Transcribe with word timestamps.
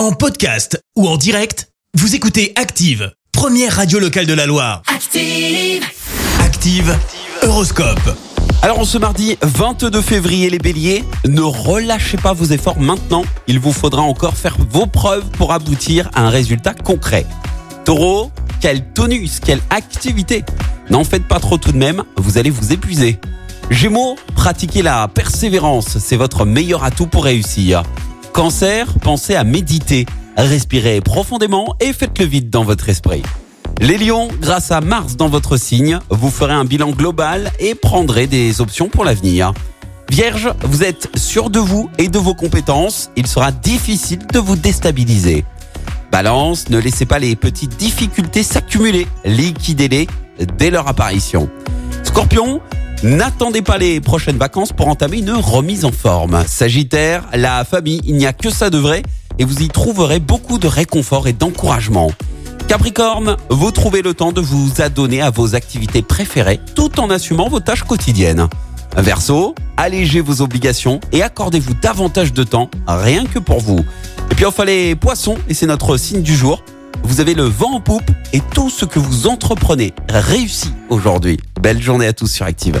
En 0.00 0.12
podcast 0.12 0.82
ou 0.96 1.06
en 1.06 1.18
direct, 1.18 1.68
vous 1.92 2.14
écoutez 2.14 2.54
Active, 2.56 3.12
première 3.32 3.76
radio 3.76 3.98
locale 3.98 4.24
de 4.24 4.32
la 4.32 4.46
Loire. 4.46 4.80
Active. 4.86 5.84
Active, 6.42 6.98
Horoscope. 7.42 8.16
Alors 8.62 8.78
en 8.78 8.86
ce 8.86 8.96
mardi 8.96 9.36
22 9.42 10.00
février 10.00 10.48
les 10.48 10.58
béliers, 10.58 11.04
ne 11.28 11.42
relâchez 11.42 12.16
pas 12.16 12.32
vos 12.32 12.46
efforts 12.46 12.80
maintenant, 12.80 13.26
il 13.46 13.60
vous 13.60 13.74
faudra 13.74 14.00
encore 14.00 14.38
faire 14.38 14.56
vos 14.70 14.86
preuves 14.86 15.28
pour 15.32 15.52
aboutir 15.52 16.08
à 16.14 16.22
un 16.22 16.30
résultat 16.30 16.72
concret. 16.72 17.26
Taureau, 17.84 18.30
quel 18.62 18.94
tonus, 18.94 19.38
quelle 19.38 19.60
activité 19.68 20.44
N'en 20.88 21.04
faites 21.04 21.28
pas 21.28 21.40
trop 21.40 21.58
tout 21.58 21.72
de 21.72 21.76
même, 21.76 22.04
vous 22.16 22.38
allez 22.38 22.48
vous 22.48 22.72
épuiser. 22.72 23.20
Gémeaux, 23.68 24.16
pratiquez 24.34 24.80
la 24.80 25.08
persévérance, 25.08 25.98
c'est 25.98 26.16
votre 26.16 26.46
meilleur 26.46 26.84
atout 26.84 27.06
pour 27.06 27.24
réussir. 27.24 27.82
Cancer, 28.32 28.86
pensez 29.00 29.34
à 29.34 29.44
méditer, 29.44 30.06
respirez 30.36 31.00
profondément 31.00 31.74
et 31.80 31.92
faites 31.92 32.18
le 32.18 32.24
vide 32.24 32.48
dans 32.48 32.64
votre 32.64 32.88
esprit. 32.88 33.22
Les 33.80 33.98
lions, 33.98 34.28
grâce 34.40 34.70
à 34.70 34.80
Mars 34.80 35.16
dans 35.16 35.28
votre 35.28 35.56
signe, 35.56 35.98
vous 36.10 36.30
ferez 36.30 36.52
un 36.52 36.64
bilan 36.64 36.90
global 36.90 37.50
et 37.58 37.74
prendrez 37.74 38.26
des 38.26 38.60
options 38.60 38.88
pour 38.88 39.04
l'avenir. 39.04 39.52
Vierge, 40.10 40.52
vous 40.62 40.82
êtes 40.82 41.08
sûr 41.16 41.50
de 41.50 41.58
vous 41.58 41.90
et 41.98 42.08
de 42.08 42.18
vos 42.18 42.34
compétences, 42.34 43.10
il 43.16 43.26
sera 43.26 43.52
difficile 43.52 44.26
de 44.32 44.38
vous 44.38 44.56
déstabiliser. 44.56 45.44
Balance, 46.12 46.68
ne 46.68 46.78
laissez 46.78 47.06
pas 47.06 47.18
les 47.18 47.36
petites 47.36 47.76
difficultés 47.76 48.42
s'accumuler, 48.42 49.06
liquidez-les 49.24 50.08
dès 50.58 50.70
leur 50.70 50.88
apparition. 50.88 51.48
Scorpion, 52.02 52.60
n'attendez 53.02 53.62
pas 53.62 53.78
les 53.78 54.00
prochaines 54.00 54.36
vacances 54.36 54.72
pour 54.72 54.88
entamer 54.88 55.18
une 55.18 55.32
remise 55.32 55.84
en 55.84 55.92
forme. 55.92 56.42
Sagittaire, 56.46 57.24
la 57.34 57.64
famille, 57.64 58.00
il 58.04 58.16
n'y 58.16 58.26
a 58.26 58.32
que 58.32 58.50
ça 58.50 58.70
de 58.70 58.78
vrai 58.78 59.02
et 59.38 59.44
vous 59.44 59.62
y 59.62 59.68
trouverez 59.68 60.20
beaucoup 60.20 60.58
de 60.58 60.66
réconfort 60.66 61.28
et 61.28 61.32
d'encouragement. 61.32 62.10
Capricorne, 62.68 63.36
vous 63.48 63.72
trouvez 63.72 64.02
le 64.02 64.14
temps 64.14 64.32
de 64.32 64.40
vous 64.40 64.80
adonner 64.80 65.22
à 65.22 65.30
vos 65.30 65.54
activités 65.54 66.02
préférées 66.02 66.60
tout 66.74 67.00
en 67.00 67.10
assumant 67.10 67.48
vos 67.48 67.60
tâches 67.60 67.82
quotidiennes. 67.82 68.48
Verseau, 68.96 69.54
allégez 69.76 70.20
vos 70.20 70.42
obligations 70.42 71.00
et 71.12 71.22
accordez-vous 71.22 71.74
davantage 71.74 72.32
de 72.32 72.44
temps 72.44 72.70
rien 72.86 73.24
que 73.24 73.38
pour 73.38 73.60
vous. 73.60 73.80
Et 74.30 74.34
puis 74.34 74.44
enfin 74.44 74.64
les 74.64 74.94
poissons, 74.94 75.36
et 75.48 75.54
c'est 75.54 75.66
notre 75.66 75.96
signe 75.96 76.22
du 76.22 76.34
jour, 76.34 76.62
vous 77.02 77.20
avez 77.20 77.34
le 77.34 77.44
vent 77.44 77.72
en 77.72 77.80
poupe 77.80 78.10
et 78.32 78.40
tout 78.54 78.70
ce 78.70 78.84
que 78.84 78.98
vous 78.98 79.26
entreprenez 79.26 79.92
réussit 80.08 80.72
aujourd'hui. 80.88 81.38
Belle 81.60 81.82
journée 81.82 82.06
à 82.06 82.12
tous 82.12 82.28
sur 82.28 82.46
Active. 82.46 82.80